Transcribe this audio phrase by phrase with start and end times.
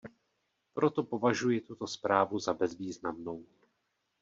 [0.73, 3.45] Proto považuji tuto zprávu za bezvýznamnou.